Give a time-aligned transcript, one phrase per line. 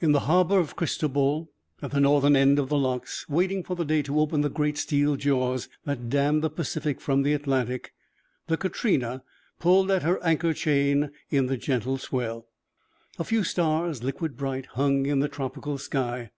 [0.00, 1.50] In the harbour of Cristobal,
[1.82, 4.78] at the northern end of the locks, waiting for the day to open the great
[4.78, 7.92] steel jaws that dammed the Pacific from the Atlantic,
[8.46, 9.24] the Katrina
[9.58, 12.46] pulled at her anchor chain in the gentle swell.
[13.18, 16.30] A few stars, liquid bright, hung in the tropical sky.